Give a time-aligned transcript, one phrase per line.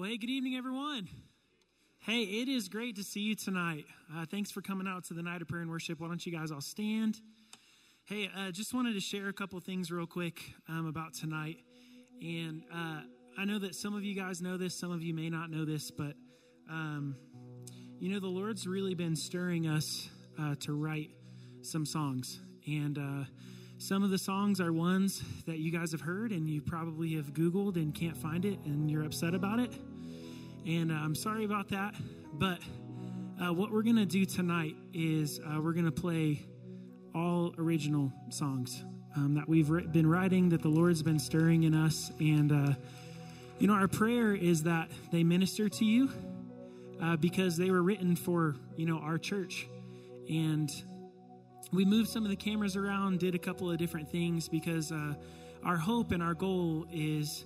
[0.00, 1.10] Well, hey, good evening, everyone.
[1.98, 3.84] Hey, it is great to see you tonight.
[4.16, 6.00] Uh, thanks for coming out to the night of prayer and worship.
[6.00, 7.20] Why don't you guys all stand?
[8.06, 10.40] Hey, uh, just wanted to share a couple things real quick
[10.70, 11.58] um, about tonight.
[12.22, 13.02] And uh,
[13.36, 15.66] I know that some of you guys know this, some of you may not know
[15.66, 16.14] this, but
[16.70, 17.14] um,
[17.98, 20.08] you know, the Lord's really been stirring us
[20.40, 21.10] uh, to write
[21.60, 22.40] some songs.
[22.66, 23.24] And uh,
[23.76, 27.34] some of the songs are ones that you guys have heard and you probably have
[27.34, 29.74] Googled and can't find it and you're upset about it.
[30.66, 31.94] And uh, I'm sorry about that.
[32.34, 32.58] But
[33.42, 36.46] uh, what we're going to do tonight is uh, we're going to play
[37.14, 38.84] all original songs
[39.16, 42.12] um, that we've been writing, that the Lord's been stirring in us.
[42.20, 42.74] And, uh,
[43.58, 46.10] you know, our prayer is that they minister to you
[47.02, 49.66] uh, because they were written for, you know, our church.
[50.28, 50.70] And
[51.72, 55.14] we moved some of the cameras around, did a couple of different things because uh,
[55.64, 57.44] our hope and our goal is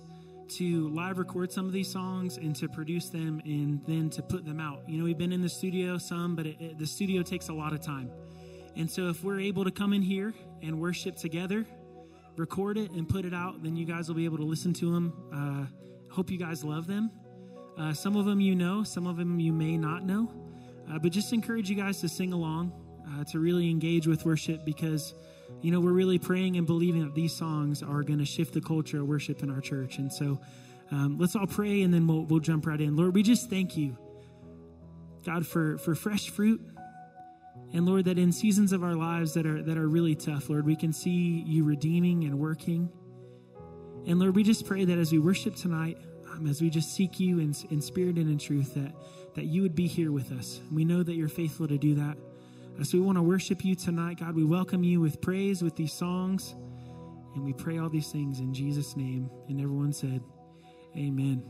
[0.49, 4.45] to live record some of these songs and to produce them and then to put
[4.45, 4.87] them out.
[4.87, 7.53] You know, we've been in the studio some, but it, it, the studio takes a
[7.53, 8.11] lot of time.
[8.75, 11.65] And so if we're able to come in here and worship together,
[12.37, 14.93] record it and put it out, then you guys will be able to listen to
[14.93, 15.13] them.
[15.33, 17.11] Uh, hope you guys love them.
[17.77, 20.31] Uh, some of them you know, some of them you may not know.
[20.89, 22.71] Uh, but just encourage you guys to sing along
[23.09, 25.13] uh, to really engage with worship because,
[25.61, 28.61] you know, we're really praying and believing that these songs are going to shift the
[28.61, 29.97] culture of worship in our church.
[29.97, 30.39] And so
[30.91, 32.95] um, let's all pray and then we'll, we'll jump right in.
[32.95, 33.97] Lord, we just thank you,
[35.25, 36.61] God, for, for fresh fruit.
[37.73, 40.65] And Lord, that in seasons of our lives that are, that are really tough, Lord,
[40.65, 42.89] we can see you redeeming and working.
[44.05, 45.97] And Lord, we just pray that as we worship tonight,
[46.31, 48.93] um, as we just seek you in, in spirit and in truth, that,
[49.35, 50.61] that you would be here with us.
[50.71, 52.17] We know that you're faithful to do that.
[52.83, 54.35] So we want to worship you tonight, God.
[54.35, 56.55] We welcome you with praise, with these songs,
[57.33, 59.29] and we pray all these things in Jesus' name.
[59.49, 60.21] And everyone said,
[60.95, 61.43] Amen.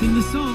[0.00, 0.49] Sing this song.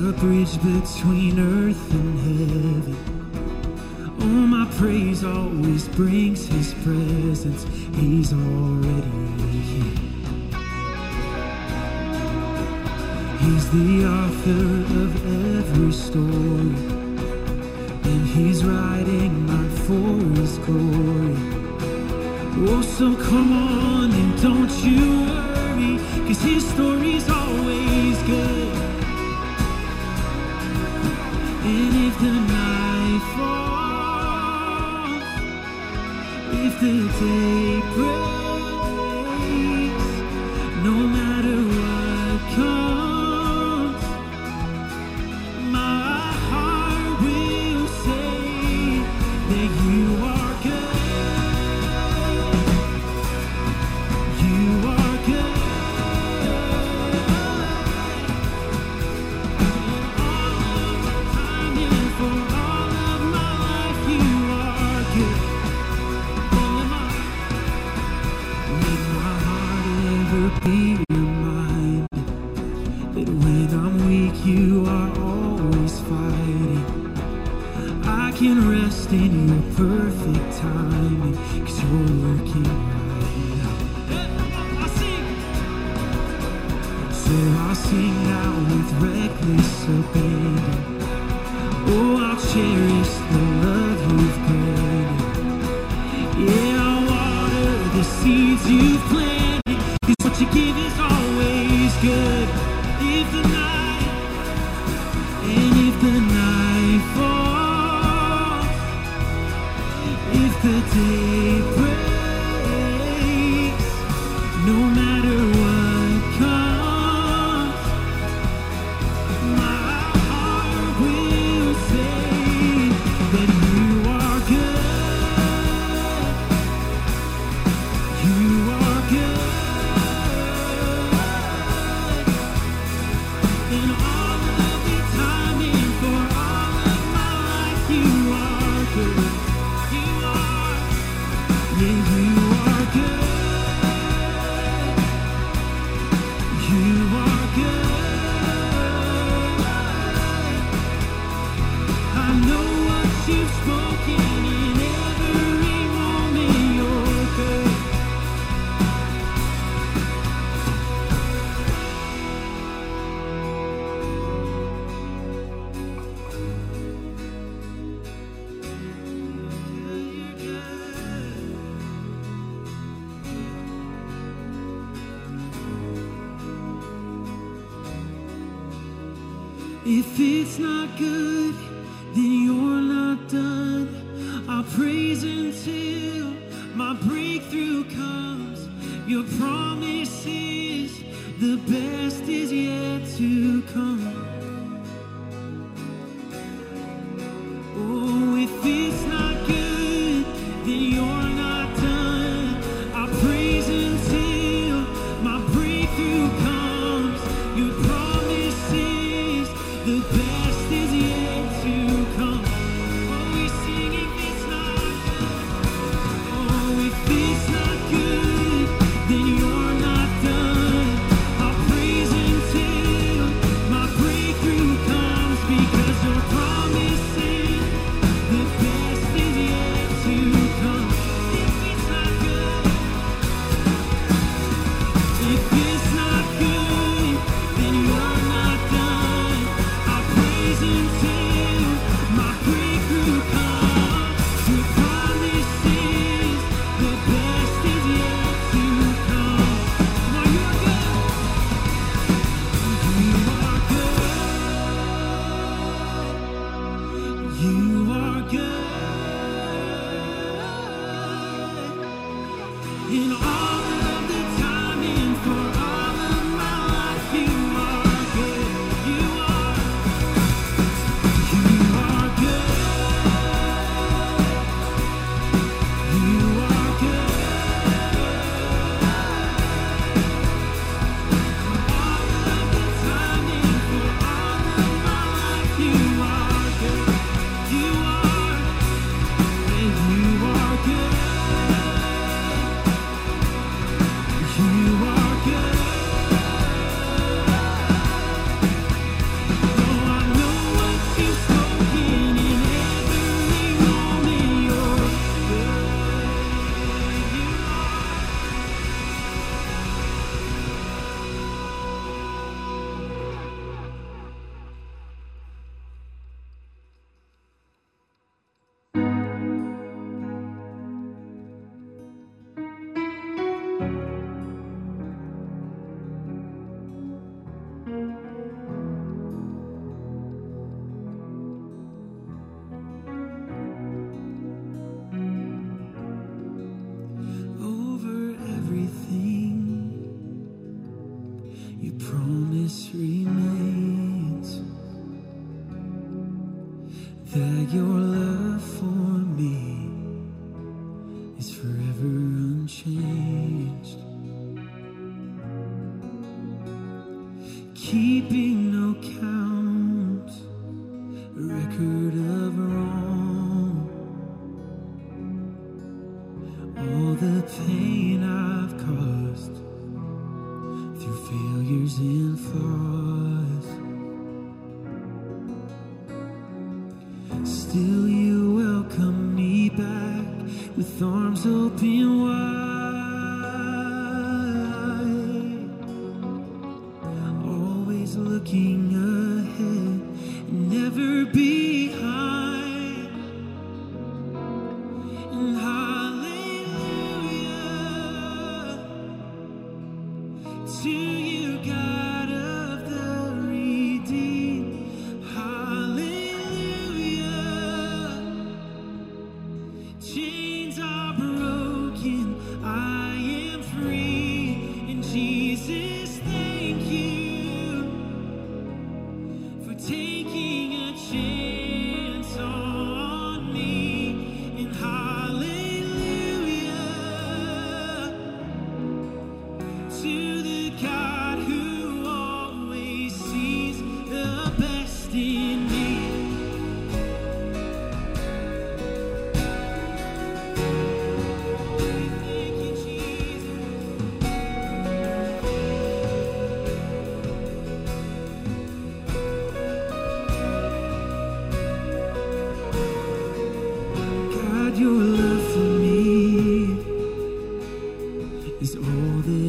[0.00, 2.96] The bridge between earth and heaven.
[4.20, 7.64] Oh, my praise always brings his presence.
[7.96, 9.98] He's already here.
[13.40, 14.64] He's the author
[15.04, 15.12] of
[15.58, 16.74] every story.
[18.10, 21.36] And he's writing mine for his glory.
[22.70, 28.91] Oh, so come on and don't you worry, cause his story's always good.
[31.64, 35.22] If the night falls,
[36.52, 38.41] if the day breaks,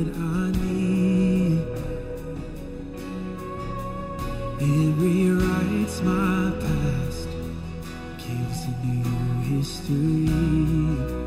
[0.07, 1.59] I need.
[4.59, 7.27] It rewrites my past,
[8.17, 11.22] gives a new history.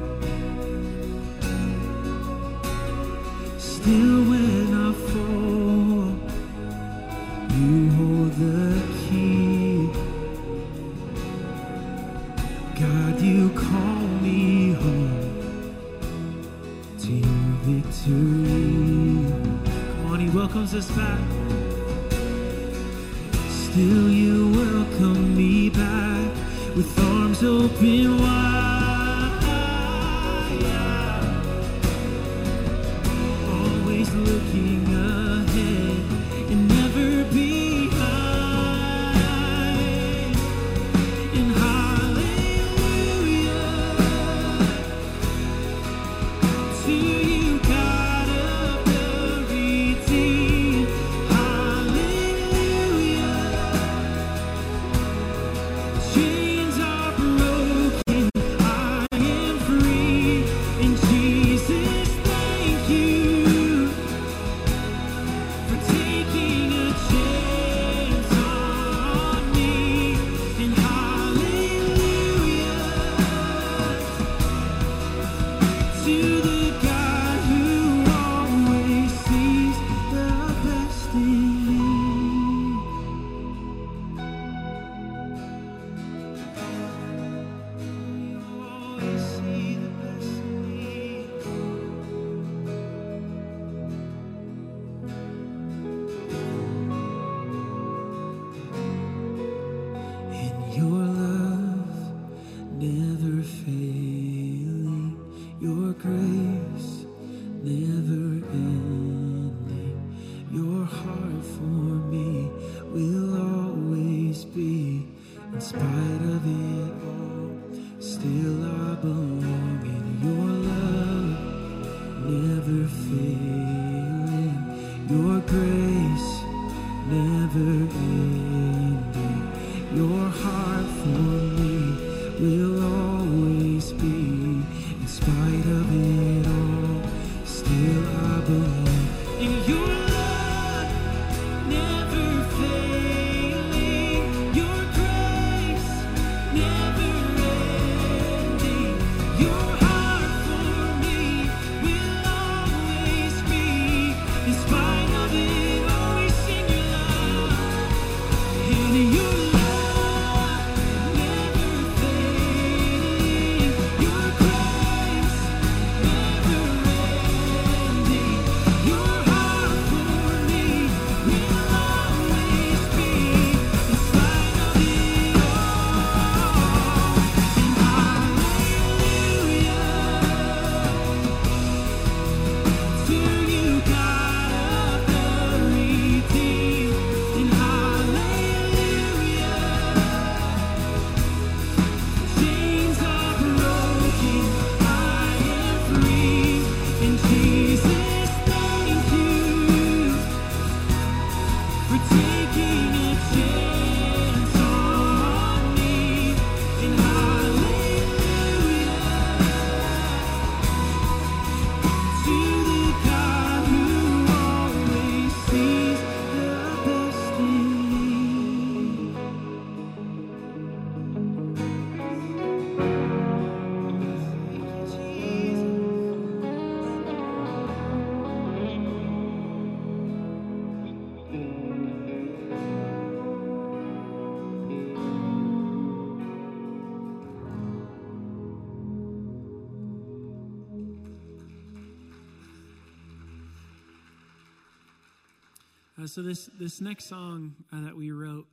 [246.16, 248.46] So this this next song uh, that we wrote,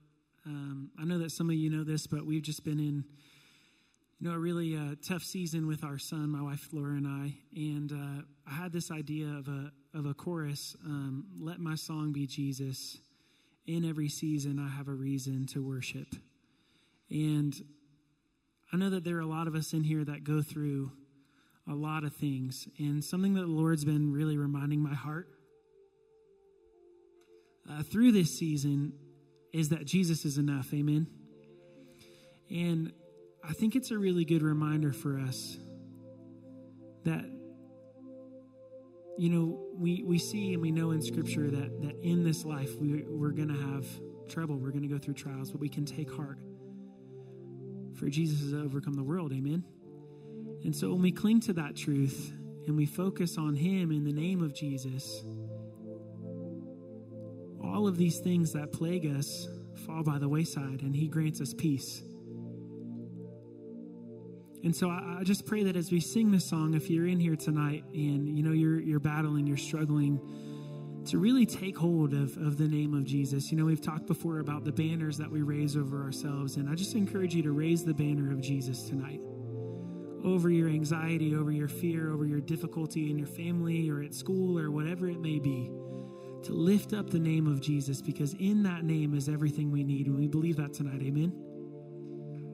[0.46, 3.06] um, I know that some of you know this, but we've just been in,
[4.20, 7.36] you know, a really uh, tough season with our son, my wife Laura and I,
[7.56, 10.76] and uh, I had this idea of a of a chorus.
[10.84, 13.00] Um, Let my song be Jesus.
[13.66, 16.18] In every season, I have a reason to worship,
[17.10, 17.56] and
[18.74, 20.92] I know that there are a lot of us in here that go through
[21.72, 25.30] a lot of things, and something that the Lord's been really reminding my heart
[27.70, 28.94] uh, through this season
[29.52, 30.74] is that Jesus is enough.
[30.74, 31.08] Amen.
[32.50, 32.92] And
[33.44, 35.58] I think it's a really good reminder for us
[37.04, 37.26] that,
[39.18, 42.76] you know, we, we see and we know in Scripture that, that in this life
[42.80, 43.86] we, we're going to have
[44.30, 46.40] trouble, we're going to go through trials, but we can take heart.
[47.96, 49.34] For Jesus has overcome the world.
[49.34, 49.64] Amen.
[50.64, 52.34] And so when we cling to that truth
[52.66, 55.24] and we focus on Him in the name of Jesus,
[57.74, 59.48] all of these things that plague us
[59.86, 62.02] fall by the wayside and He grants us peace.
[64.64, 67.20] And so I, I just pray that as we sing this song, if you're in
[67.20, 70.22] here tonight and you know you're you're battling, you're struggling,
[71.08, 73.52] to really take hold of, of the name of Jesus.
[73.52, 76.76] You know, we've talked before about the banners that we raise over ourselves, and I
[76.76, 79.20] just encourage you to raise the banner of Jesus tonight
[80.24, 84.58] over your anxiety, over your fear, over your difficulty in your family or at school
[84.58, 85.70] or whatever it may be.
[86.44, 90.08] To lift up the name of Jesus because in that name is everything we need.
[90.08, 91.02] And we believe that tonight.
[91.02, 91.32] Amen.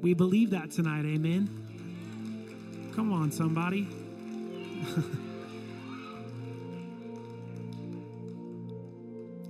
[0.02, 1.06] We believe that tonight.
[1.06, 1.50] Amen.
[2.96, 3.88] Come on, somebody.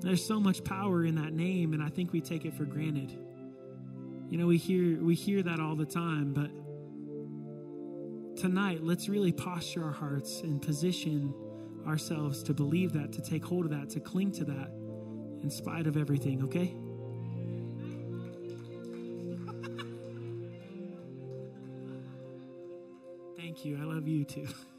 [0.02, 3.12] There's so much power in that name, and I think we take it for granted.
[4.30, 6.50] You know, we hear we hear that all the time, but
[8.40, 11.34] tonight, let's really posture our hearts and position
[11.88, 14.72] ourselves to believe that, to take hold of that, to cling to that
[15.44, 16.76] in spite of everything, okay?
[23.38, 23.78] Thank you.
[23.80, 24.48] I love you too.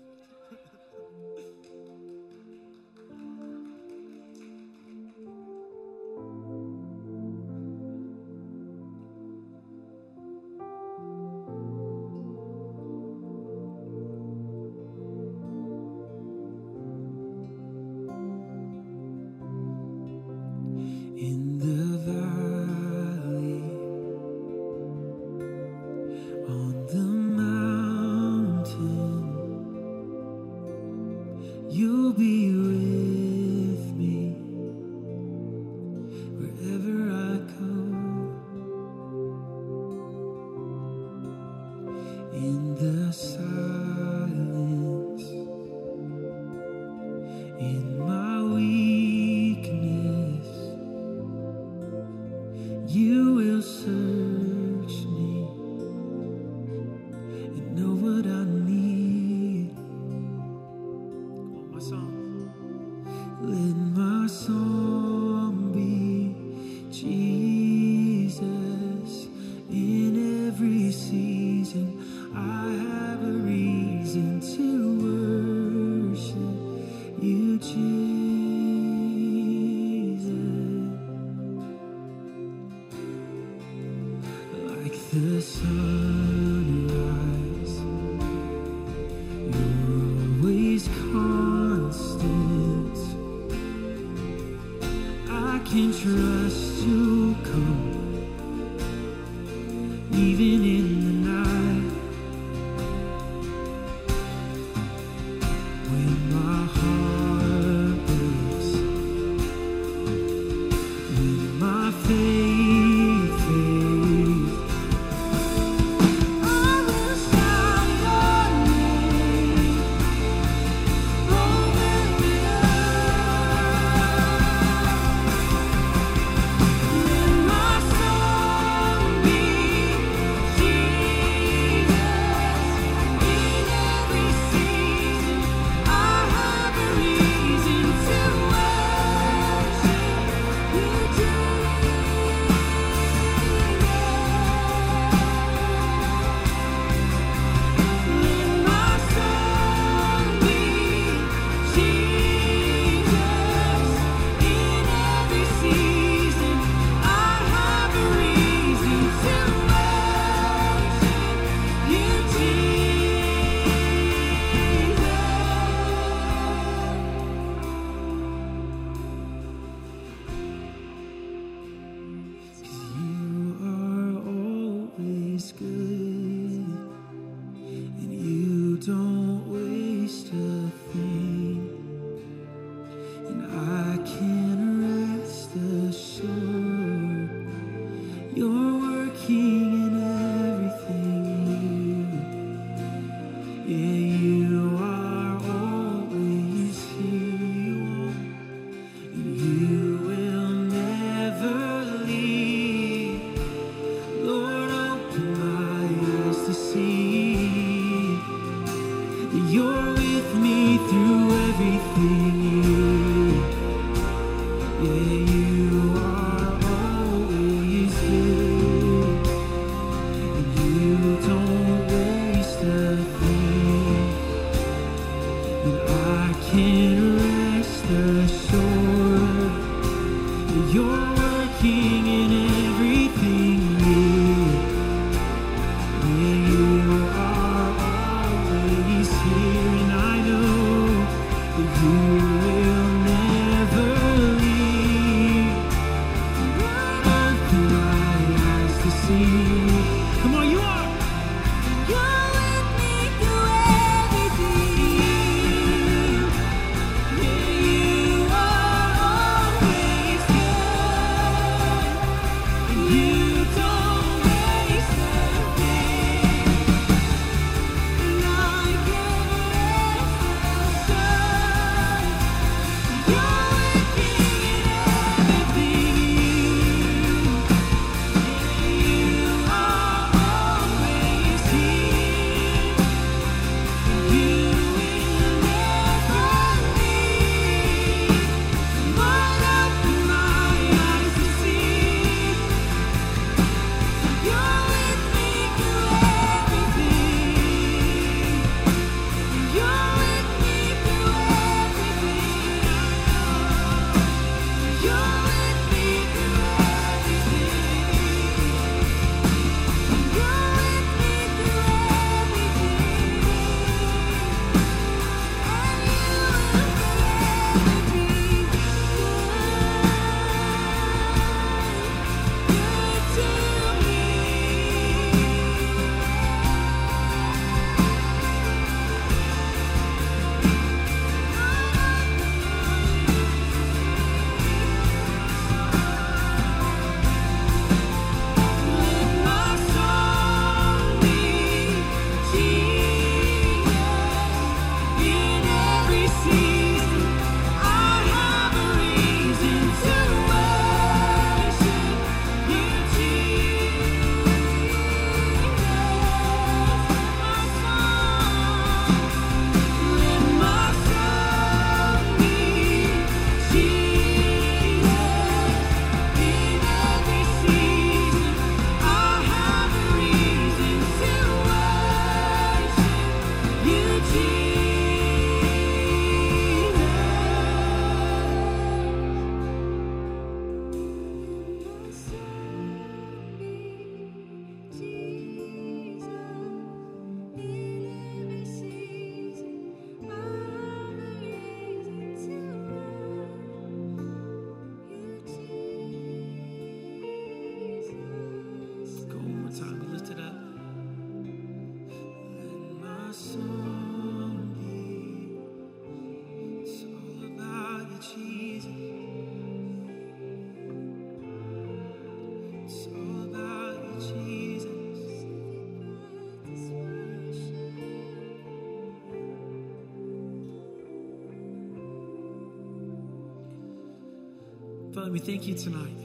[425.11, 425.99] We thank you tonight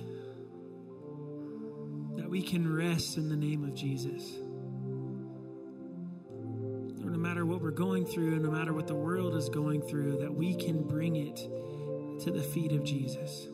[2.18, 4.39] that we can rest in the name of Jesus.
[7.00, 10.22] Lord, no matter what we're going through, no matter what the world is going through,
[10.22, 11.36] that we can bring it
[12.24, 13.48] to the feet of Jesus.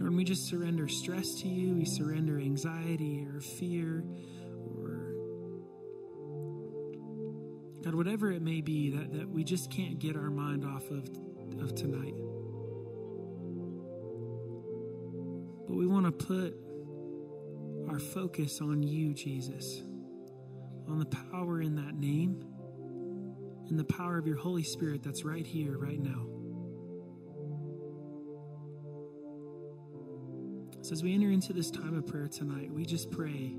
[0.00, 4.04] Lord, we just surrender stress to you, we surrender anxiety or fear
[4.74, 5.12] or
[7.84, 11.10] God, whatever it may be that, that we just can't get our mind off of,
[11.60, 12.14] of tonight.
[15.66, 16.54] But we want to put
[17.88, 19.82] our focus on you, Jesus,
[20.88, 22.44] on the power in that name
[23.68, 26.26] and the power of your Holy Spirit that's right here, right now.
[30.82, 33.56] So, as we enter into this time of prayer tonight, we just pray.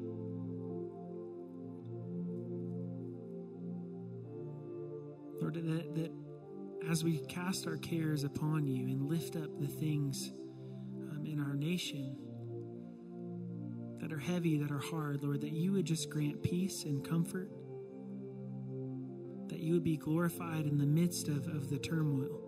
[5.41, 6.11] Lord, that, that
[6.89, 10.31] as we cast our cares upon you and lift up the things
[11.37, 12.17] in our nation
[13.99, 17.49] that are heavy, that are hard, Lord, that you would just grant peace and comfort,
[19.49, 22.43] that you would be glorified in the midst of, of the turmoil.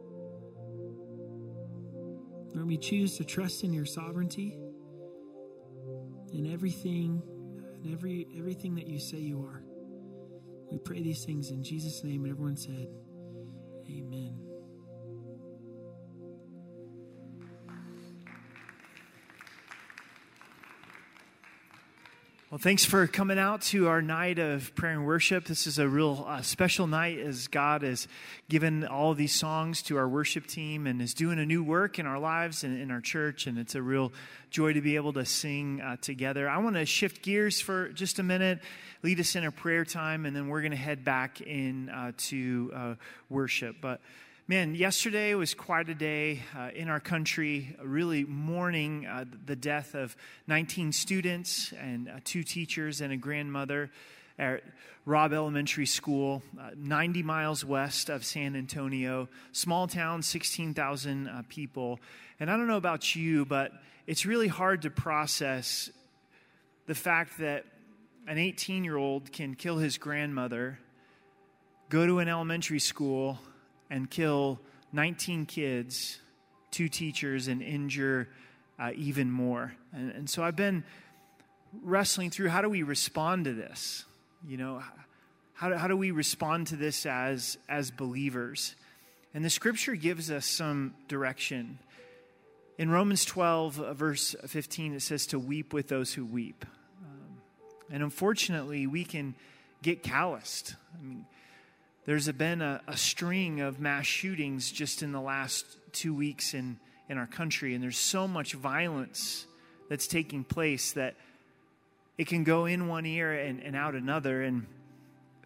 [2.55, 4.57] Lord, we choose to trust in your sovereignty
[6.33, 7.21] in everything
[7.75, 9.63] and every everything that you say you are.
[10.71, 12.87] We pray these things in Jesus' name, and everyone said,
[13.89, 14.48] Amen.
[22.51, 25.45] Well, thanks for coming out to our night of prayer and worship.
[25.45, 28.07] This is a real uh, special night as God has
[28.49, 32.07] given all these songs to our worship team and is doing a new work in
[32.07, 33.45] our lives and in our church.
[33.45, 34.11] And it's a real
[34.49, 36.49] joy to be able to sing uh, together.
[36.49, 38.61] I want to shift gears for just a minute,
[39.03, 42.13] lead us in a prayer time, and then we're going to head back in uh,
[42.17, 42.95] to uh,
[43.29, 43.75] worship.
[43.79, 44.01] But
[44.49, 49.93] Man, yesterday was quite a day uh, in our country, really mourning uh, the death
[49.93, 53.91] of 19 students and uh, two teachers and a grandmother
[54.39, 54.63] at
[55.05, 59.29] Robb Elementary School, uh, 90 miles west of San Antonio.
[59.51, 61.99] Small town, 16,000 uh, people.
[62.39, 63.71] And I don't know about you, but
[64.07, 65.91] it's really hard to process
[66.87, 67.65] the fact that
[68.27, 70.79] an 18 year old can kill his grandmother,
[71.89, 73.37] go to an elementary school,
[73.89, 74.59] and kill
[74.93, 76.19] 19 kids,
[76.71, 78.27] two teachers, and injure
[78.79, 79.73] uh, even more.
[79.93, 80.83] And, and so I've been
[81.83, 84.05] wrestling through how do we respond to this?
[84.47, 84.81] You know,
[85.53, 88.75] how do, how do we respond to this as, as believers?
[89.33, 91.79] And the scripture gives us some direction.
[92.77, 96.65] In Romans 12, uh, verse 15, it says to weep with those who weep.
[97.03, 97.41] Um,
[97.91, 99.35] and unfortunately, we can
[99.81, 100.75] get calloused.
[100.97, 101.25] I mean,
[102.09, 106.79] there's been a, a, string of mass shootings just in the last two weeks in,
[107.07, 109.45] in our country, and there's so much violence
[109.89, 111.13] that's taking place that
[112.17, 114.41] it can go in one ear and, and out another.
[114.41, 114.65] And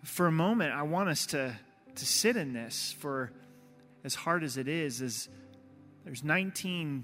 [0.05, 1.53] for a moment, I want us to,
[1.95, 3.33] to sit in this for
[4.05, 5.27] as hard as it is, as
[6.05, 7.03] there's 19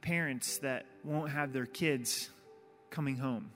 [0.00, 2.30] parents that won't have their kids
[2.88, 3.50] coming home,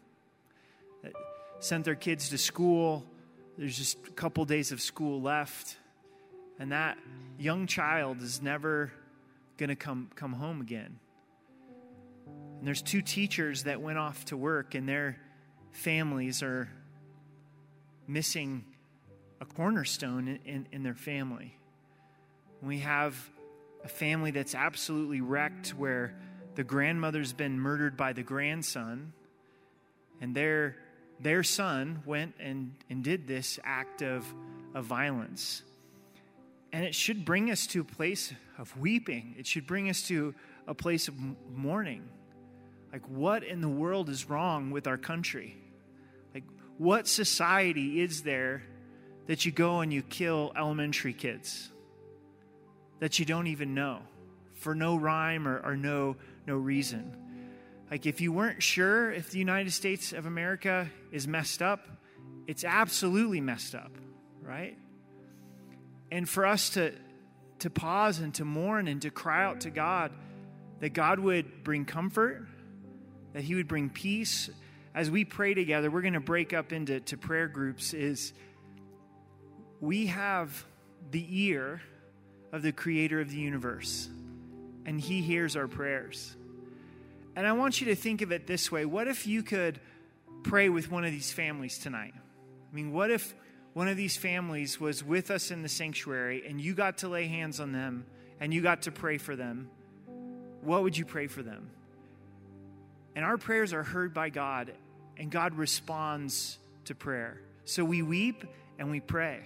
[1.03, 1.15] that
[1.59, 3.07] sent their kids to school
[3.59, 5.77] there's just a couple days of school left,
[6.61, 6.97] and that
[7.41, 8.93] young child is never
[9.57, 11.01] going to come, come home again.
[12.27, 15.19] And there's two teachers that went off to work, and their
[15.73, 16.69] families are
[18.07, 18.65] missing
[19.41, 21.57] a cornerstone in, in, in their family.
[22.63, 23.17] We have
[23.85, 26.15] a family that's absolutely wrecked where
[26.55, 29.13] the grandmother's been murdered by the grandson,
[30.21, 30.77] and they're
[31.21, 34.25] their son went and, and did this act of,
[34.75, 35.63] of violence.
[36.73, 39.35] And it should bring us to a place of weeping.
[39.39, 40.35] It should bring us to
[40.67, 41.15] a place of
[41.55, 42.09] mourning.
[42.93, 45.57] Like, what in the world is wrong with our country?
[46.35, 46.45] Like,
[46.77, 48.63] what society is there
[49.27, 51.71] that you go and you kill elementary kids
[53.01, 54.01] that you don't even know
[54.55, 57.28] for no rhyme or, or no, no reason?
[57.91, 61.87] Like, if you weren't sure if the United States of America is messed up,
[62.47, 63.93] it's absolutely messed up,
[64.43, 64.77] right?
[66.11, 66.93] And for us to,
[67.61, 70.13] to pause and to mourn and to cry out to God
[70.81, 72.47] that God would bring comfort,
[73.33, 74.51] that He would bring peace,
[74.95, 78.33] as we pray together, we're going to break up into to prayer groups, is
[79.81, 80.65] we have
[81.11, 81.81] the ear
[82.53, 84.09] of the creator of the universe,
[84.87, 86.35] and he hears our prayers.
[87.39, 89.79] And I want you to think of it this way what if you could
[90.43, 92.13] pray with one of these families tonight?
[92.17, 93.33] I mean, what if
[93.75, 97.29] one of these families was with us in the sanctuary and you got to lay
[97.29, 98.07] hands on them
[98.41, 99.71] and you got to pray for them?
[100.63, 101.71] What would you pray for them?
[103.15, 104.73] And our prayers are heard by God,
[105.17, 107.41] and God responds to prayer.
[107.67, 108.45] So we weep
[108.81, 109.43] and we pray.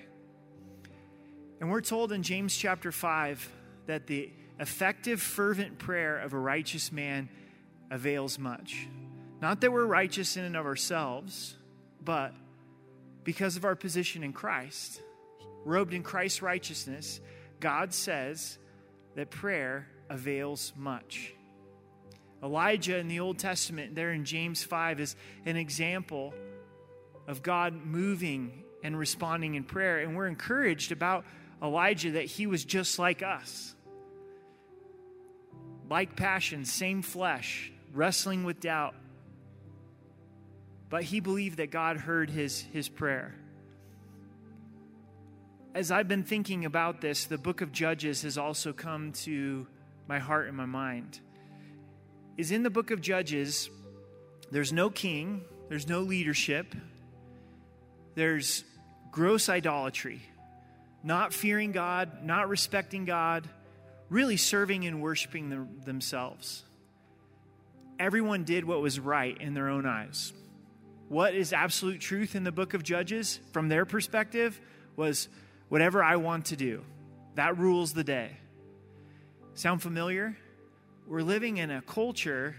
[1.61, 3.53] And we're told in James chapter 5
[3.85, 7.29] that the effective, fervent prayer of a righteous man
[7.93, 8.89] avails much.
[9.41, 11.57] Not that we're righteous in and of ourselves,
[12.03, 12.33] but
[13.23, 15.01] because of our position in Christ,
[15.65, 17.21] robed in Christ's righteousness,
[17.61, 18.59] God says
[19.15, 21.35] that prayer avails much.
[22.43, 25.15] Elijah in the Old Testament, there in James 5, is
[25.47, 26.35] an example
[27.29, 29.99] of God moving and responding in prayer.
[30.01, 31.25] And we're encouraged about
[31.63, 33.77] Elijah that he was just like us.
[35.89, 38.95] Like passion, same flesh, wrestling with doubt.
[40.89, 43.35] But he believed that God heard his, his prayer.
[45.75, 49.67] As I've been thinking about this, the book of Judges has also come to
[50.07, 51.21] my heart and my mind.
[52.37, 53.71] Is in the book of Judges,
[54.51, 56.75] there's no king, there's no leadership,
[58.15, 58.65] there's
[59.11, 60.21] gross idolatry,
[61.03, 63.49] not fearing God, not respecting God,
[64.11, 66.65] really serving and worshiping them, themselves
[68.03, 70.33] everyone did what was right in their own eyes.
[71.09, 74.61] What is absolute truth in the book of Judges, from their perspective,
[74.97, 75.29] was
[75.69, 76.83] whatever I want to do.
[77.37, 78.39] That rules the day.
[79.55, 80.37] Sound familiar?
[81.07, 82.57] We're living in a culture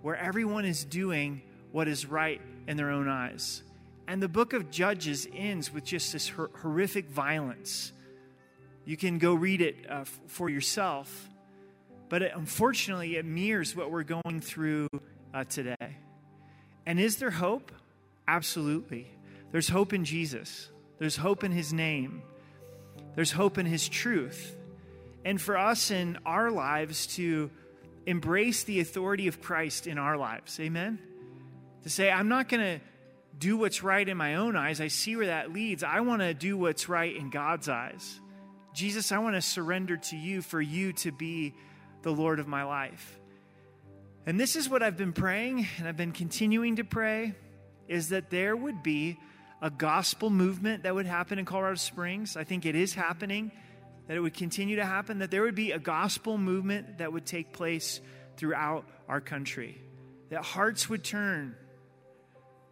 [0.00, 3.62] where everyone is doing what is right in their own eyes.
[4.08, 7.92] And the book of Judges ends with just this horrific violence.
[8.86, 11.28] You can go read it uh, for yourself.
[12.08, 14.88] But it, unfortunately, it mirrors what we're going through
[15.34, 15.96] uh, today.
[16.86, 17.72] And is there hope?
[18.28, 19.08] Absolutely.
[19.52, 22.22] There's hope in Jesus, there's hope in his name,
[23.14, 24.56] there's hope in his truth.
[25.24, 27.50] And for us in our lives to
[28.06, 30.60] embrace the authority of Christ in our lives.
[30.60, 31.00] Amen?
[31.82, 32.84] To say, I'm not going to
[33.38, 34.80] do what's right in my own eyes.
[34.80, 35.82] I see where that leads.
[35.82, 38.20] I want to do what's right in God's eyes.
[38.72, 41.54] Jesus, I want to surrender to you for you to be
[42.06, 43.18] the Lord of my life.
[44.26, 47.34] And this is what I've been praying, and I've been continuing to pray
[47.88, 49.18] is that there would be
[49.60, 52.36] a gospel movement that would happen in Colorado Springs.
[52.36, 53.50] I think it is happening,
[54.06, 57.26] that it would continue to happen, that there would be a gospel movement that would
[57.26, 58.00] take place
[58.36, 59.76] throughout our country,
[60.30, 61.56] that hearts would turn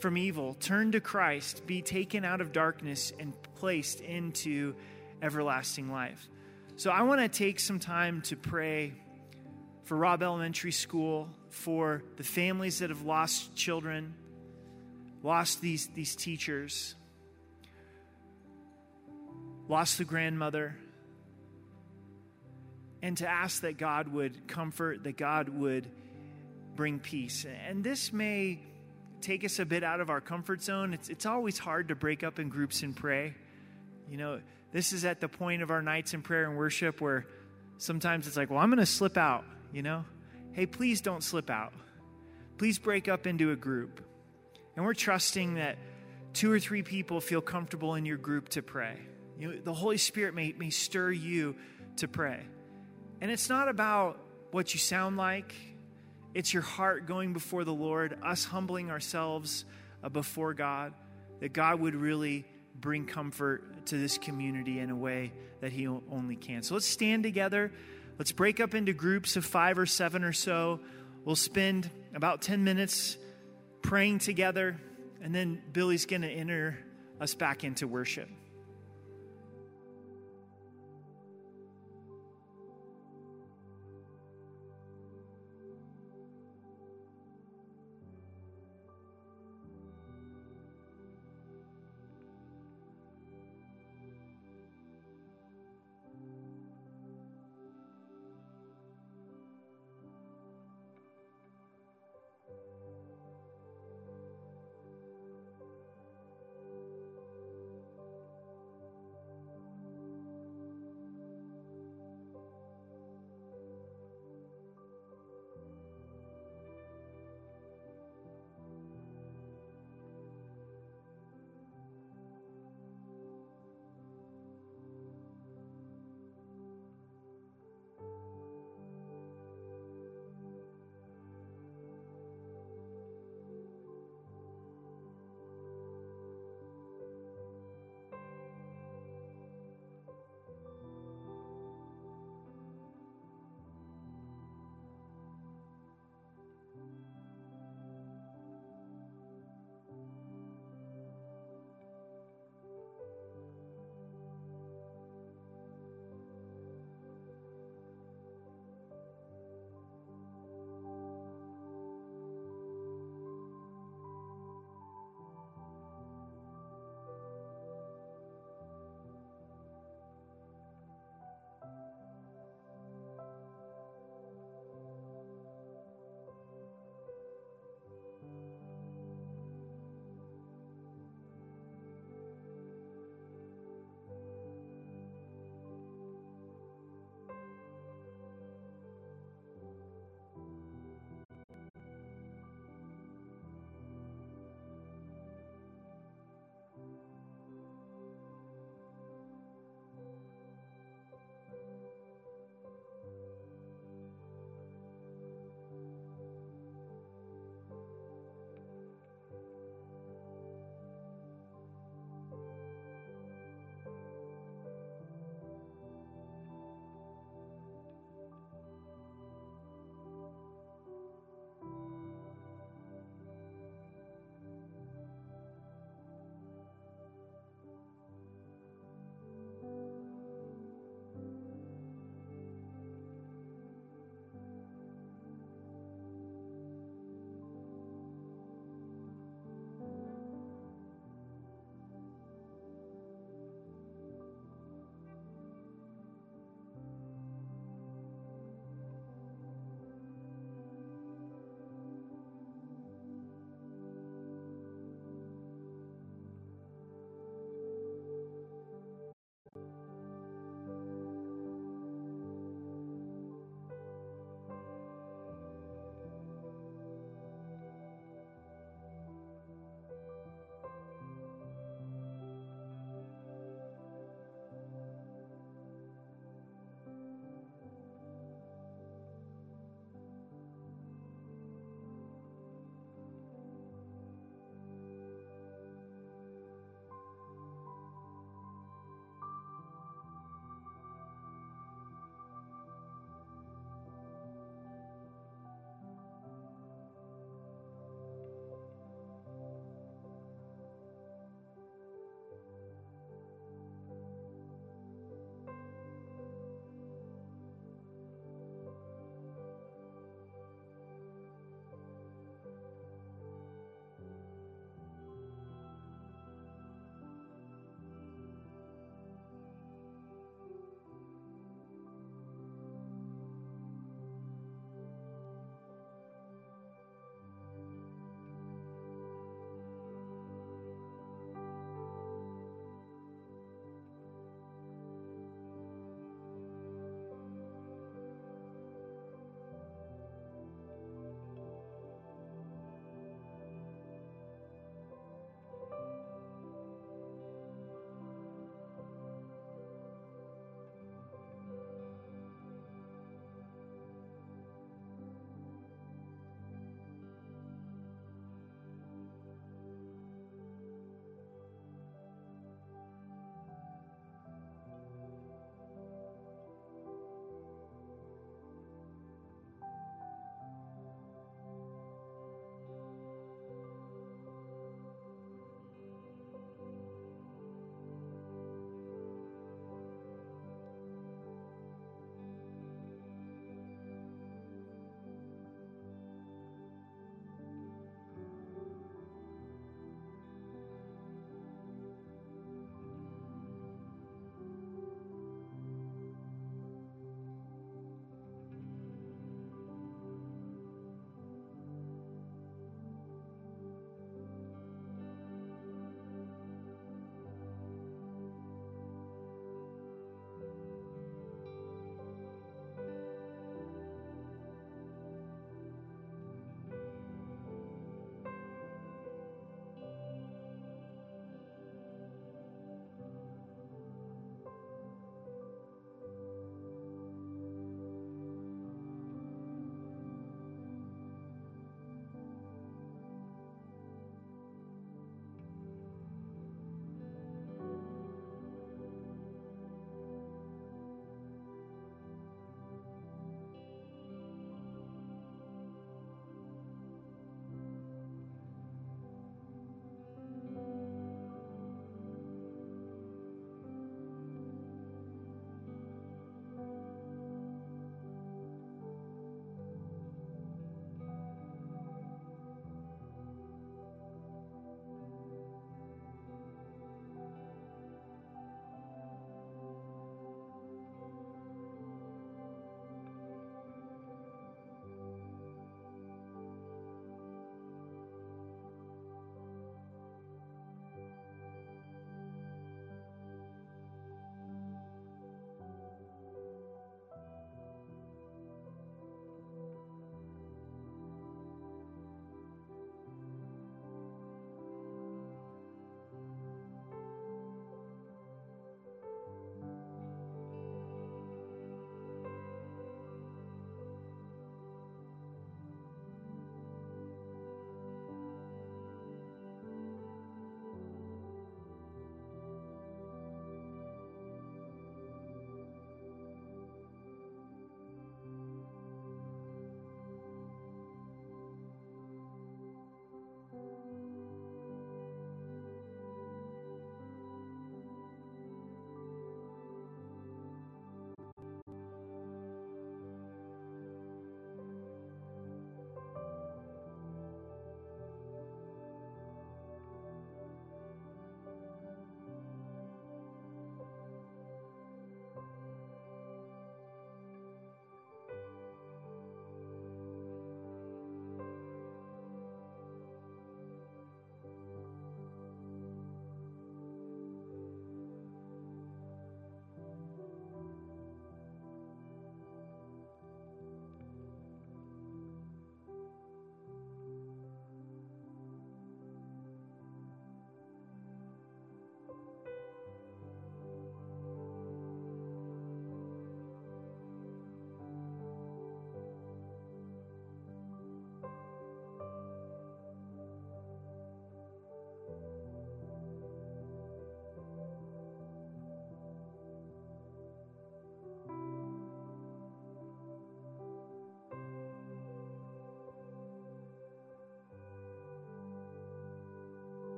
[0.00, 4.74] from evil, turn to Christ, be taken out of darkness, and placed into
[5.20, 6.26] everlasting life.
[6.76, 8.94] So I want to take some time to pray
[9.88, 14.12] for Robb Elementary School, for the families that have lost children,
[15.22, 16.94] lost these, these teachers,
[19.66, 20.76] lost the grandmother,
[23.00, 25.88] and to ask that God would comfort, that God would
[26.76, 27.46] bring peace.
[27.66, 28.60] And this may
[29.22, 30.92] take us a bit out of our comfort zone.
[30.92, 33.34] It's, it's always hard to break up in groups and pray.
[34.10, 37.24] You know, this is at the point of our nights in prayer and worship where
[37.78, 40.04] sometimes it's like, well, I'm going to slip out you know?
[40.52, 41.72] Hey, please don't slip out.
[42.56, 44.00] Please break up into a group.
[44.76, 45.78] And we're trusting that
[46.32, 48.96] two or three people feel comfortable in your group to pray.
[49.38, 51.56] You know, the Holy Spirit may, may stir you
[51.96, 52.40] to pray.
[53.20, 55.54] And it's not about what you sound like,
[56.34, 59.64] it's your heart going before the Lord, us humbling ourselves
[60.02, 60.92] uh, before God,
[61.40, 62.44] that God would really
[62.80, 66.62] bring comfort to this community in a way that He only can.
[66.62, 67.72] So let's stand together.
[68.18, 70.80] Let's break up into groups of five or seven or so.
[71.24, 73.16] We'll spend about 10 minutes
[73.80, 74.76] praying together,
[75.22, 76.78] and then Billy's going to enter
[77.20, 78.28] us back into worship.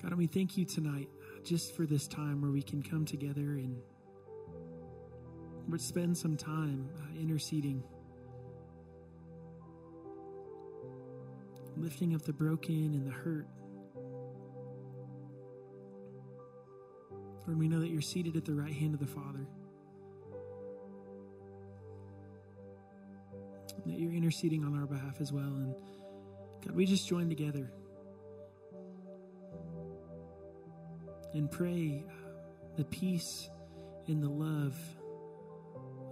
[0.00, 3.04] God, and we thank you tonight uh, just for this time where we can come
[3.04, 3.82] together and
[5.76, 7.82] spend some time uh, interceding,
[11.76, 13.48] lifting up the broken and the hurt.
[17.46, 19.48] Lord, we know that you're seated at the right hand of the Father.
[23.84, 25.42] That you're interceding on our behalf as well.
[25.42, 25.74] And
[26.64, 27.72] God, we just join together
[31.34, 32.12] and pray uh,
[32.76, 33.50] the peace
[34.06, 34.76] and the love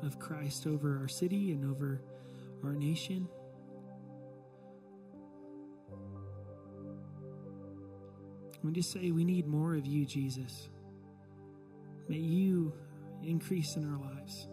[0.03, 2.03] of Christ over our city and over
[2.63, 3.29] our nation.
[8.63, 10.69] We just say we need more of you, Jesus.
[12.09, 12.75] May you
[13.23, 14.49] increase in our lives.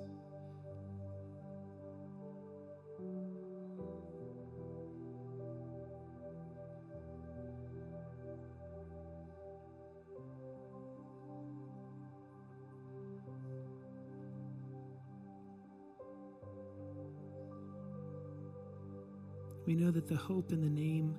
[19.66, 21.16] We know that the hope in the name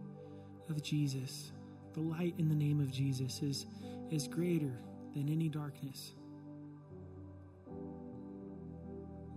[0.69, 1.53] of Jesus,
[1.95, 3.67] the light in the name of Jesus, is,
[4.11, 4.73] is greater
[5.15, 6.15] than any darkness.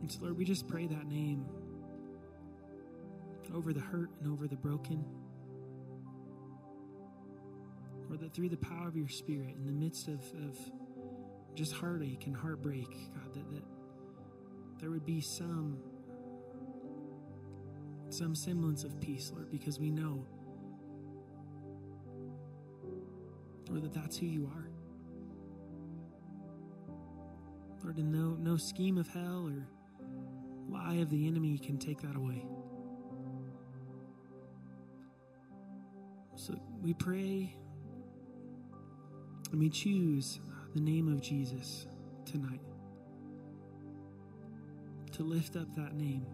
[0.02, 1.46] And so, Lord, we just pray that name
[3.54, 5.04] over the hurt and over the broken.
[8.10, 10.58] Or that through the power of your Spirit, in the midst of, of
[11.56, 13.64] just heartache and heartbreak, God, that, that
[14.80, 15.78] there would be some
[18.18, 20.26] some semblance of peace, Lord, because we know,
[23.70, 24.70] Lord, that that's who you are.
[27.84, 29.68] Lord, and no, no scheme of hell or
[30.68, 32.44] lie of the enemy can take that away.
[36.36, 37.56] So we pray
[39.52, 40.40] and we choose
[40.74, 41.86] the name of Jesus
[42.26, 42.62] tonight
[45.12, 46.26] to lift up that name.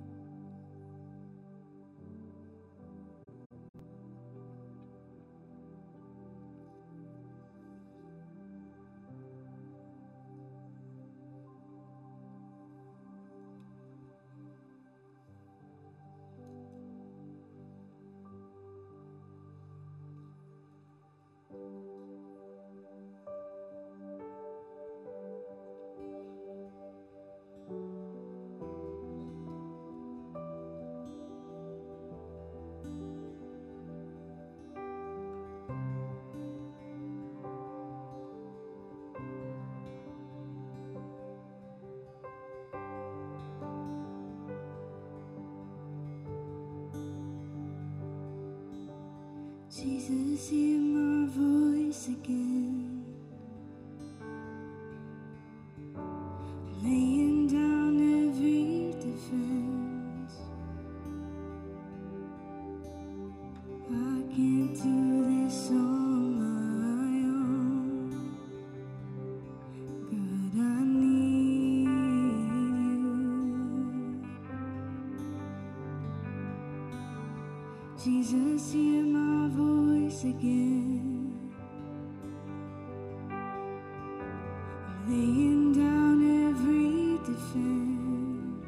[85.08, 88.66] Laying down every defense.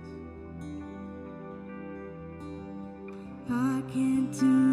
[3.50, 4.65] I can't do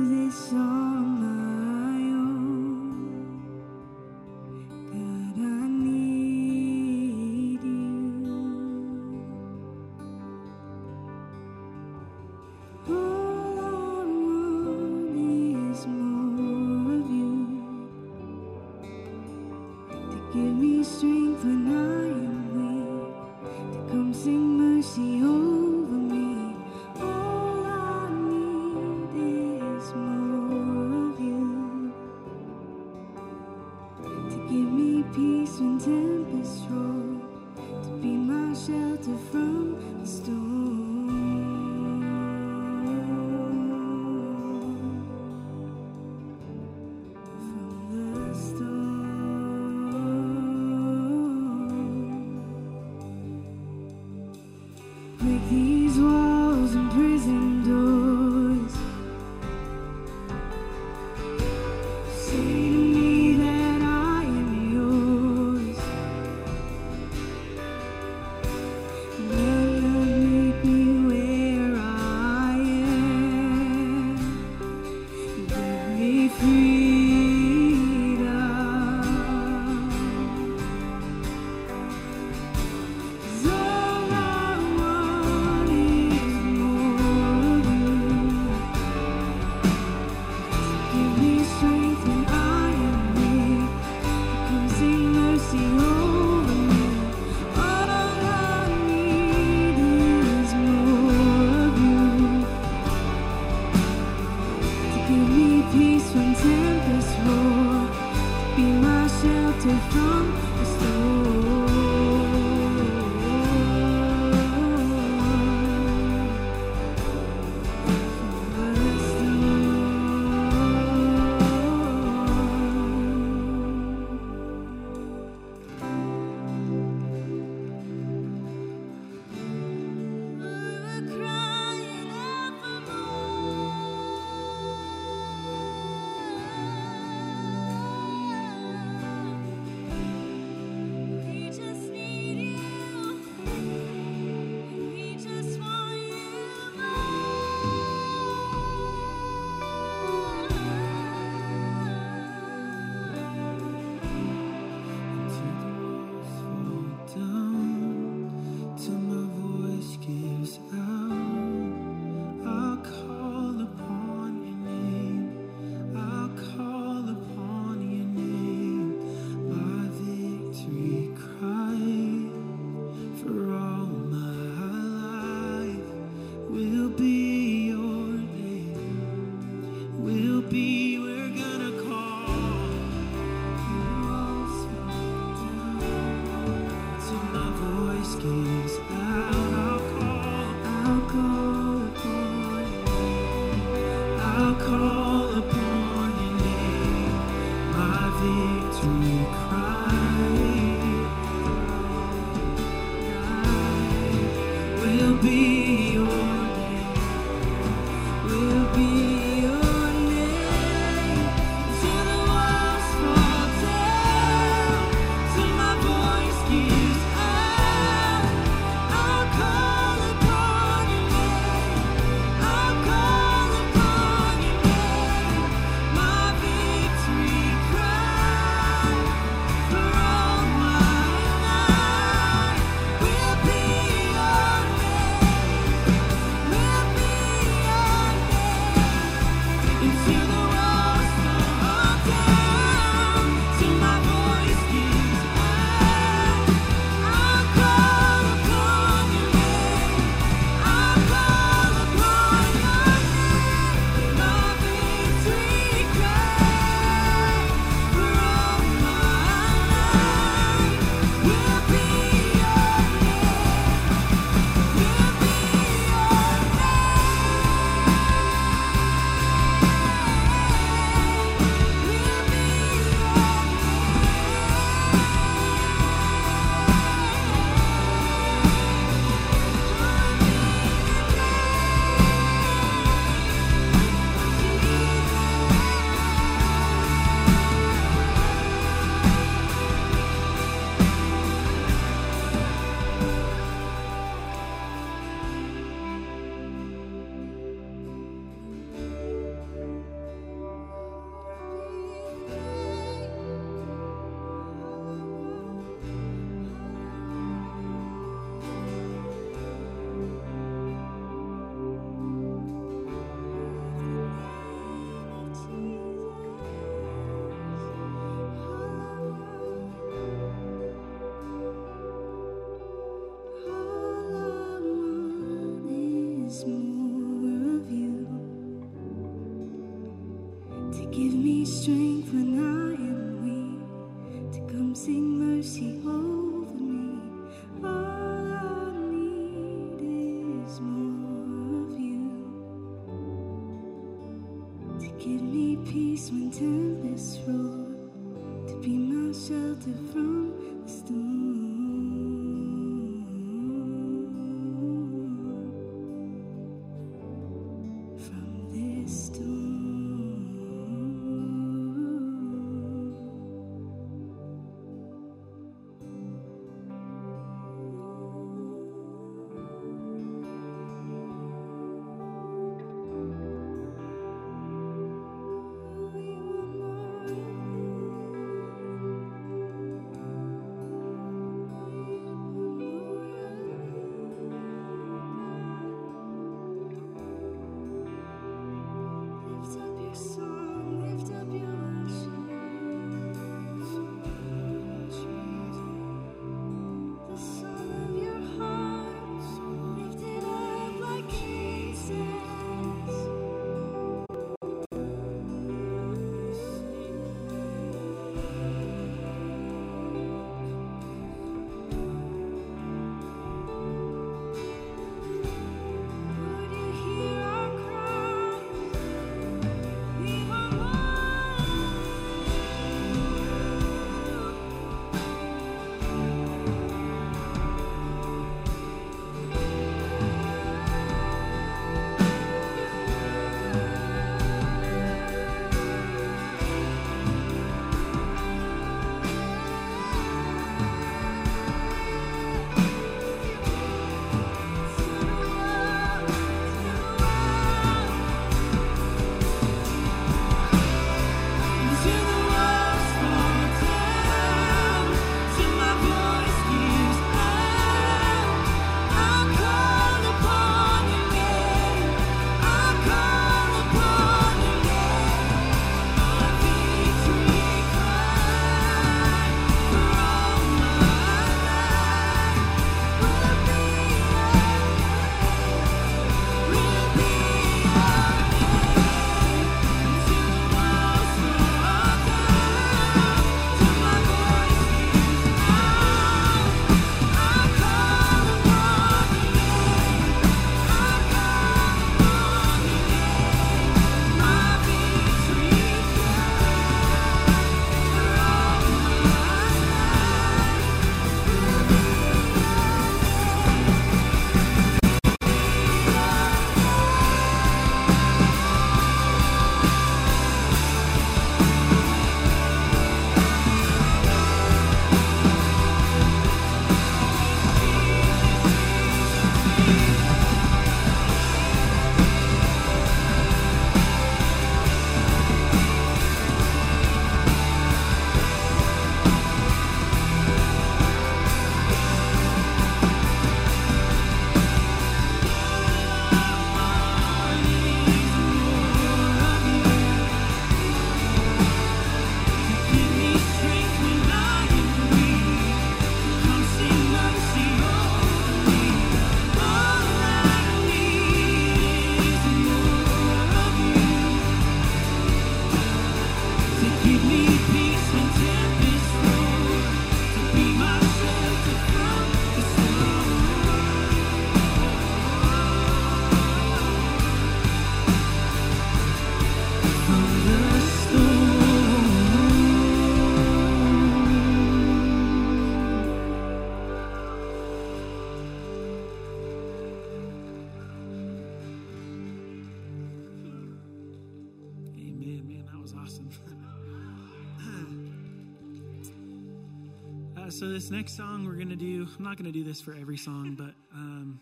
[591.99, 594.21] I'm not gonna do this for every song, but um,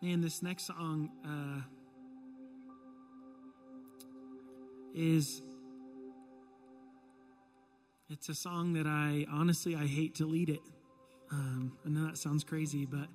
[0.00, 1.62] man, this next song uh,
[4.94, 5.42] is
[8.08, 10.60] it's a song that I honestly I hate to lead it.
[11.32, 13.08] Um, I know that sounds crazy, but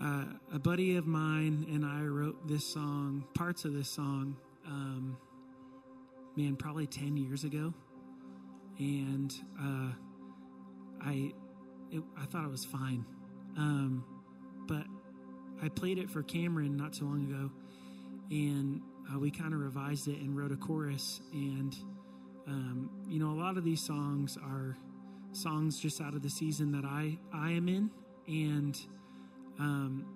[0.00, 4.36] uh, a buddy of mine and I wrote this song, parts of this song,
[4.66, 5.16] um,
[6.36, 7.74] man, probably ten years ago,
[8.78, 9.92] and uh,
[11.00, 11.32] I
[11.92, 13.04] it, I thought it was fine,
[13.56, 14.04] um,
[14.66, 14.84] but
[15.62, 17.50] I played it for Cameron not too long ago,
[18.30, 18.80] and
[19.12, 21.20] uh, we kind of revised it and wrote a chorus.
[21.32, 21.76] And
[22.46, 24.76] um, you know, a lot of these songs are
[25.32, 27.90] songs just out of the season that I I am in,
[28.26, 28.78] and
[29.58, 30.06] um,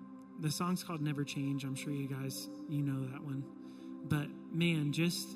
[0.41, 3.43] the song's called "Never Change." I'm sure you guys you know that one,
[4.09, 5.29] but man, just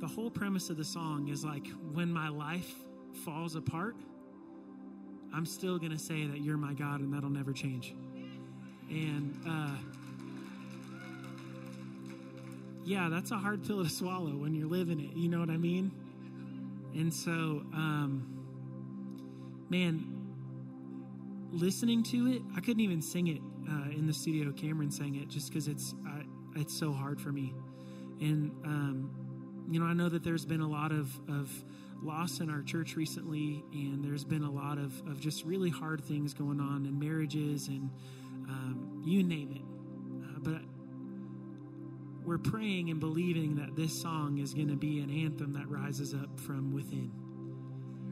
[0.00, 2.74] the whole premise of the song is like when my life
[3.24, 3.94] falls apart,
[5.34, 7.94] I'm still gonna say that you're my God, and that'll never change.
[8.88, 9.76] And uh,
[12.84, 15.16] yeah, that's a hard pill to swallow when you're living it.
[15.16, 15.90] You know what I mean?
[16.94, 17.32] And so,
[17.72, 18.28] um,
[19.68, 20.04] man,
[21.50, 24.52] listening to it, I couldn't even sing it uh, in the studio.
[24.52, 25.94] Cameron sang it just because it's
[26.56, 27.52] it's so hard for me.
[28.20, 29.10] And um,
[29.70, 31.50] you know, I know that there's been a lot of of
[32.02, 36.04] loss in our church recently, and there's been a lot of of just really hard
[36.04, 37.90] things going on in marriages and
[38.48, 39.62] um, you name it.
[40.24, 40.62] Uh, but
[42.24, 46.14] we're praying and believing that this song is going to be an anthem that rises
[46.14, 47.10] up from within.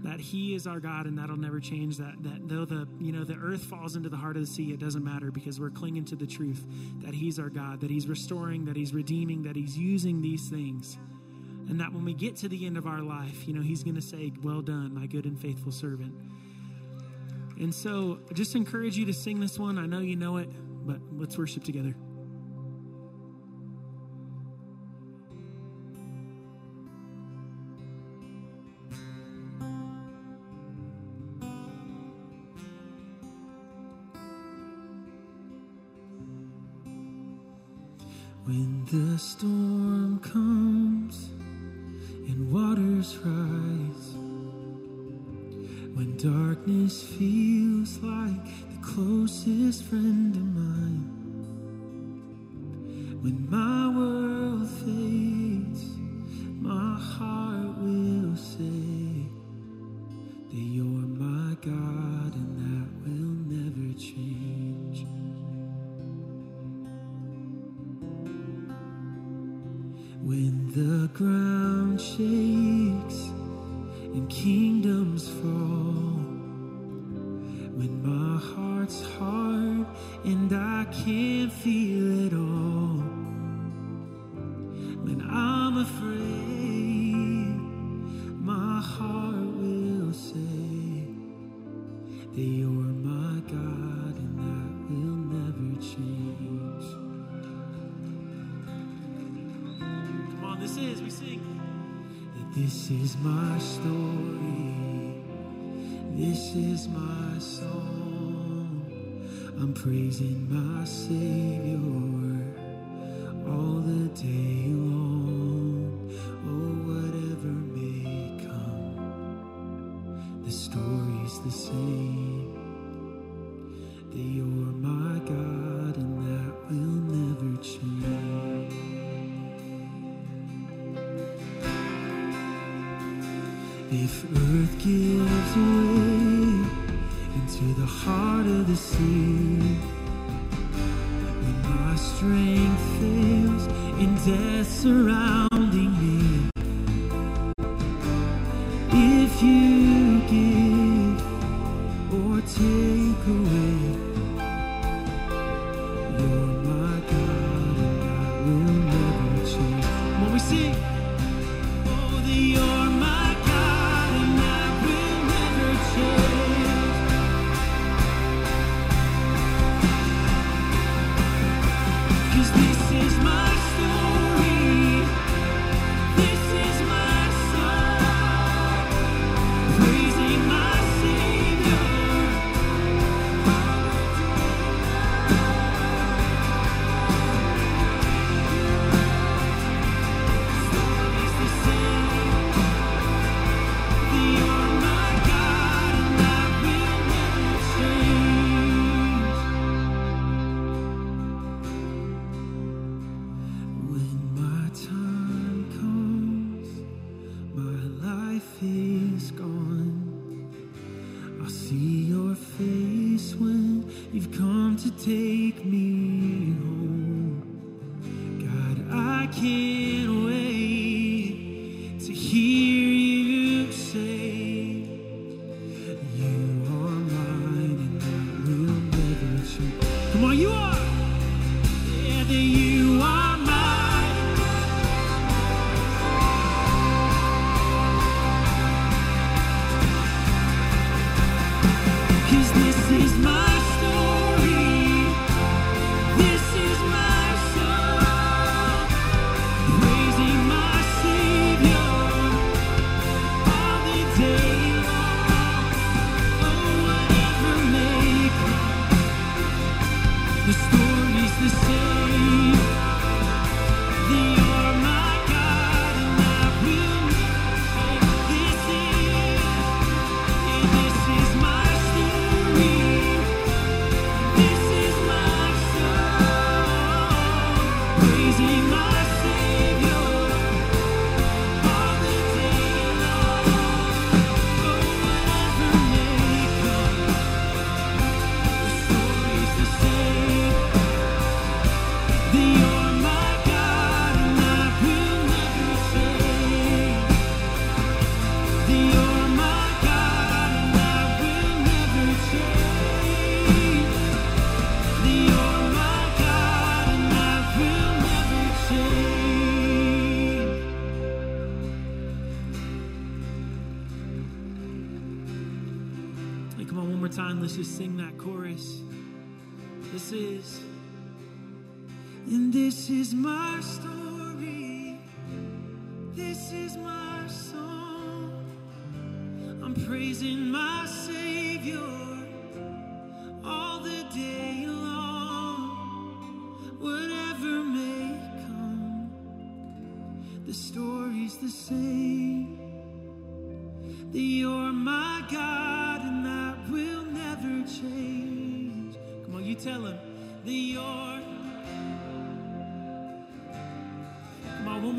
[0.03, 1.99] That He is our God, and that'll never change.
[1.99, 4.73] That that though the you know the earth falls into the heart of the sea,
[4.73, 6.65] it doesn't matter because we're clinging to the truth
[7.05, 10.99] that He's our God, that He's restoring, that He's redeeming, that He's using these things,
[11.69, 13.97] and that when we get to the end of our life, you know He's going
[13.97, 16.15] to say, "Well done, my good and faithful servant."
[17.59, 19.79] And so, I just encourage you to sing this one.
[19.79, 20.49] I know you know it,
[20.87, 21.95] but let's worship together.
[53.23, 54.22] When my world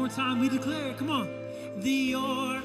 [0.04, 0.39] more time.
[0.41, 0.93] We declare.
[0.95, 1.30] Come on.
[1.78, 2.62] The you're.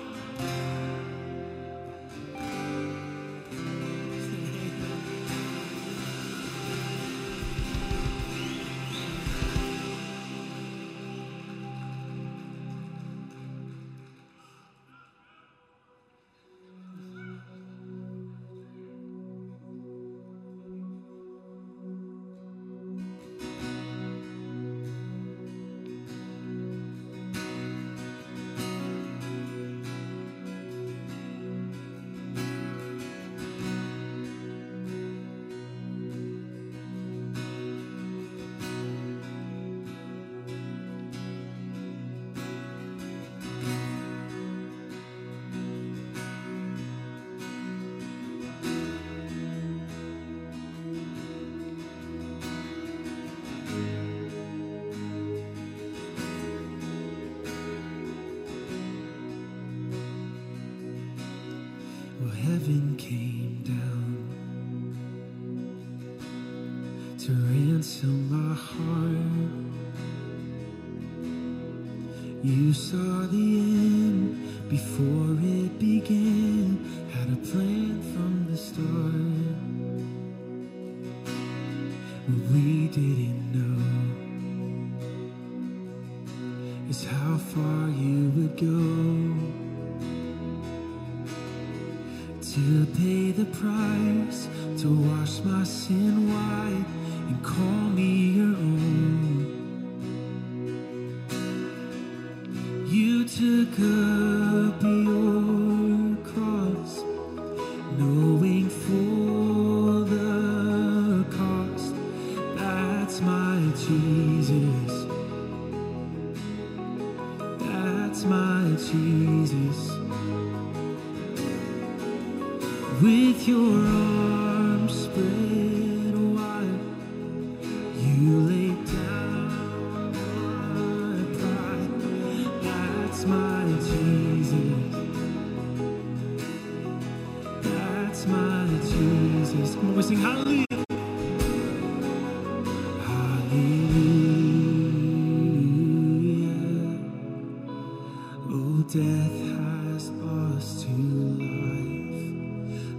[148.85, 150.93] death has lost to
[151.39, 152.23] life.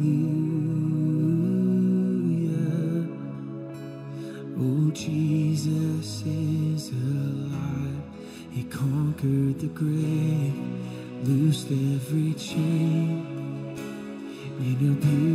[4.59, 8.03] Oh, Jesus is alive.
[8.51, 10.53] He conquered the grave,
[11.23, 13.25] loosed every chain
[14.59, 15.32] in a beautiful.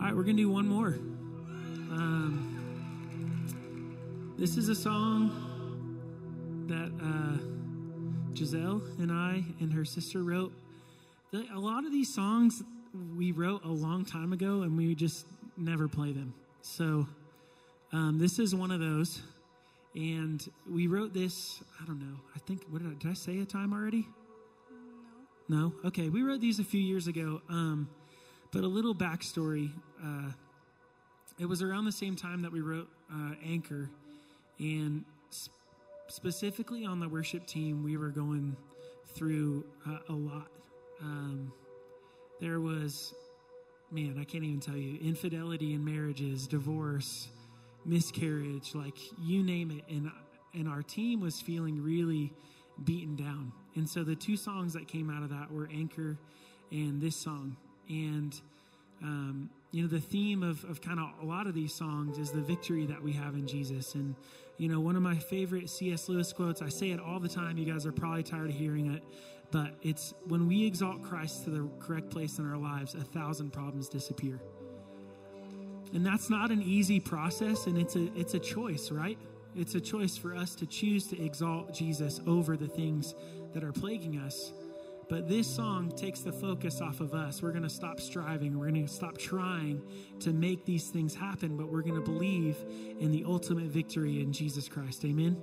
[0.00, 0.96] all right, we're going to do one more.
[1.90, 2.48] Um,
[4.38, 5.30] this is a song
[6.68, 7.36] that uh,
[8.34, 10.54] Giselle and I and her sister wrote.
[11.34, 12.62] A lot of these songs
[13.14, 15.26] we wrote a long time ago and we just
[15.58, 16.32] never play them.
[16.62, 17.06] So
[17.92, 19.20] um, this is one of those.
[19.94, 23.40] And we wrote this, I don't know, I think, what did I, did I say
[23.40, 24.08] a time already?
[25.48, 25.74] No?
[25.84, 27.42] Okay, we wrote these a few years ago.
[27.48, 27.88] Um,
[28.52, 29.70] but a little backstory.
[30.02, 30.30] Uh,
[31.38, 33.90] it was around the same time that we wrote uh, Anchor.
[34.58, 35.56] And sp-
[36.08, 38.56] specifically on the worship team, we were going
[39.14, 40.48] through uh, a lot.
[41.00, 41.52] Um,
[42.40, 43.14] there was,
[43.90, 47.28] man, I can't even tell you, infidelity in marriages, divorce,
[47.84, 49.92] miscarriage, like you name it.
[49.92, 50.10] And,
[50.54, 52.32] and our team was feeling really
[52.84, 53.52] beaten down.
[53.74, 56.16] And so the two songs that came out of that were Anchor
[56.70, 57.56] and this song.
[57.88, 58.38] And,
[59.02, 62.30] um, you know, the theme of, of kind of a lot of these songs is
[62.30, 63.94] the victory that we have in Jesus.
[63.94, 64.14] And,
[64.58, 66.08] you know, one of my favorite C.S.
[66.08, 67.56] Lewis quotes, I say it all the time.
[67.58, 69.02] You guys are probably tired of hearing it,
[69.50, 73.52] but it's when we exalt Christ to the correct place in our lives, a thousand
[73.52, 74.40] problems disappear.
[75.94, 79.18] And that's not an easy process, and it's a, it's a choice, right?
[79.54, 83.14] It's a choice for us to choose to exalt Jesus over the things
[83.54, 84.52] that are plaguing us.
[85.08, 87.42] But this song takes the focus off of us.
[87.42, 88.58] We're going to stop striving.
[88.58, 89.82] We're going to stop trying
[90.20, 92.56] to make these things happen, but we're going to believe
[92.98, 95.04] in the ultimate victory in Jesus Christ.
[95.04, 95.36] Amen.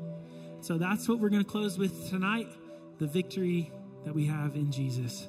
[0.62, 2.48] So that's what we're going to close with tonight
[2.98, 3.72] the victory
[4.06, 5.28] that we have in Jesus.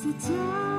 [0.00, 0.69] As the tide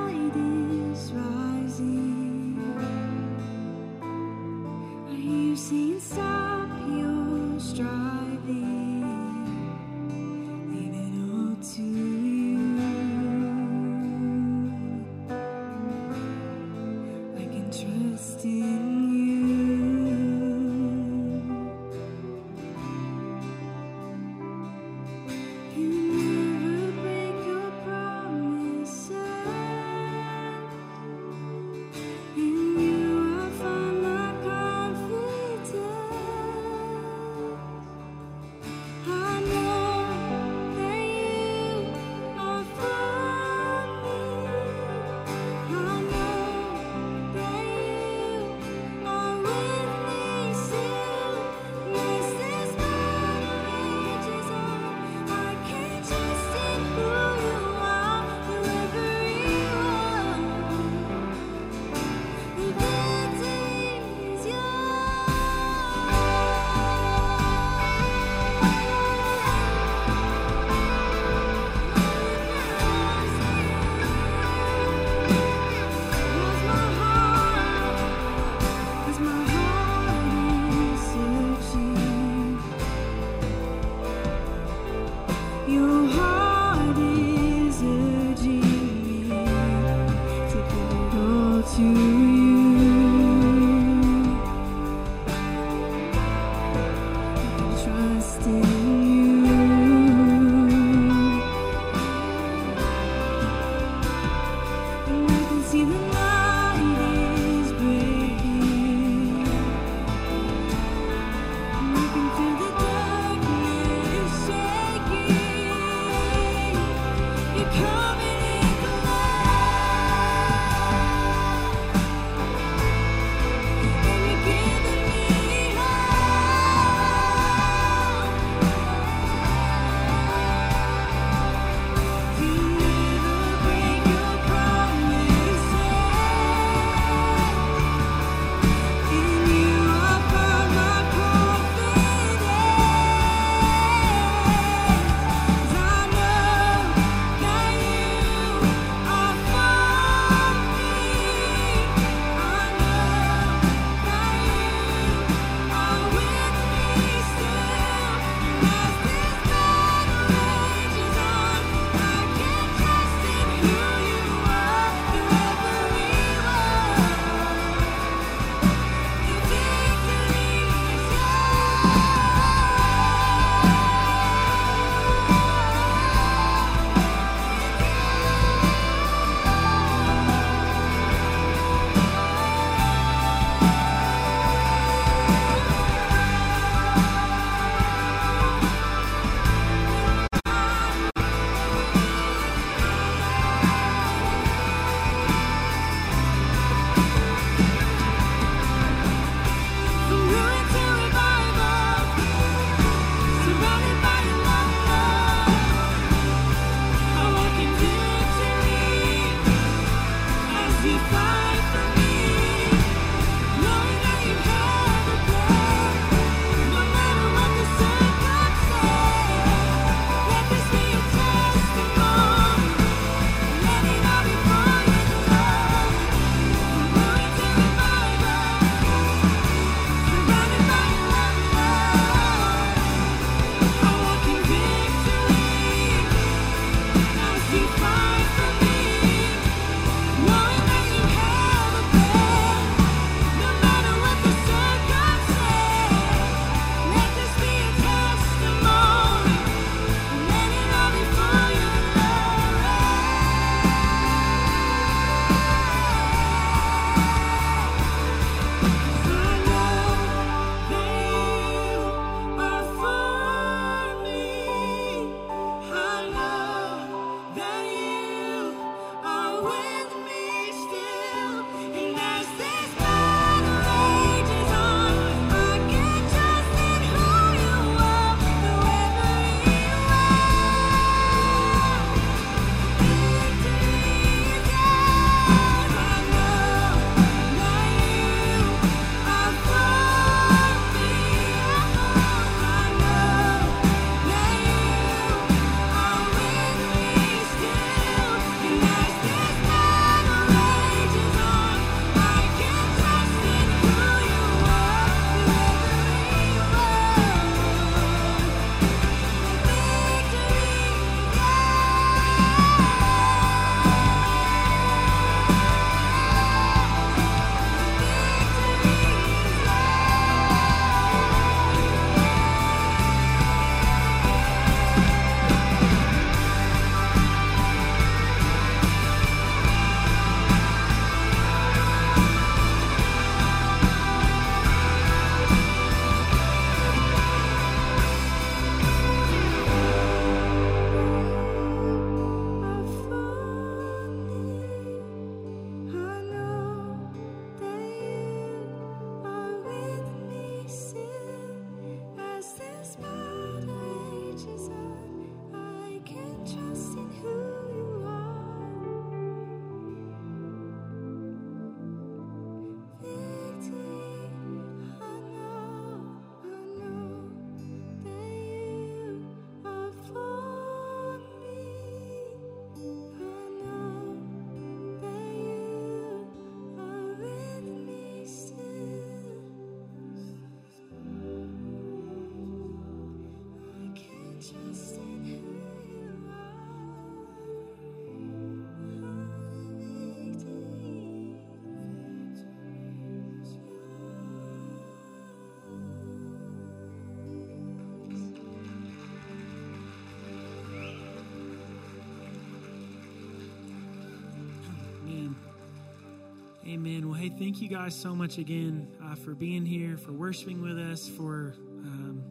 [406.64, 406.88] Amen.
[406.88, 410.56] Well, hey, thank you guys so much again uh, for being here, for worshiping with
[410.56, 412.04] us, for um,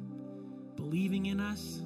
[0.75, 1.79] believing in us,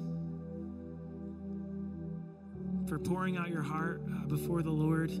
[2.88, 5.12] for pouring out your heart uh, before the Lord,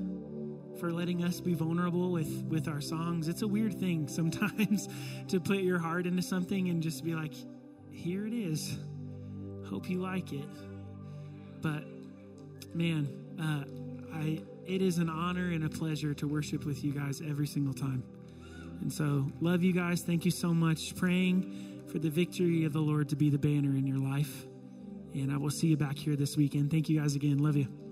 [0.80, 3.28] for letting us be vulnerable with, with our songs.
[3.28, 4.88] It's a weird thing sometimes
[5.28, 7.32] to put your heart into something and just be like,
[7.92, 8.76] here it is.
[9.70, 10.48] Hope you like it.
[11.62, 11.84] But
[12.74, 13.06] man,
[13.40, 17.46] uh, I it is an honor and a pleasure to worship with you guys every
[17.46, 18.02] single time.
[18.80, 20.02] And so, love you guys.
[20.02, 20.94] Thank you so much.
[20.96, 24.46] Praying for the victory of the Lord to be the banner in your life.
[25.14, 26.70] And I will see you back here this weekend.
[26.70, 27.38] Thank you guys again.
[27.38, 27.85] Love you.